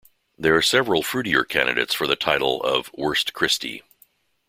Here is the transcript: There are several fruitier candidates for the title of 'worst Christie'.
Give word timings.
There 0.35 0.55
are 0.55 0.63
several 0.63 1.03
fruitier 1.03 1.47
candidates 1.47 1.93
for 1.93 2.07
the 2.07 2.15
title 2.15 2.59
of 2.63 2.89
'worst 2.95 3.33
Christie'. 3.33 3.83